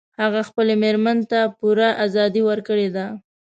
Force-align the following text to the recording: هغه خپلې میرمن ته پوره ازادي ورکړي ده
هغه 0.21 0.41
خپلې 0.49 0.73
میرمن 0.83 1.17
ته 1.31 1.39
پوره 1.57 1.89
ازادي 2.05 2.41
ورکړي 2.45 2.87
ده 2.95 3.05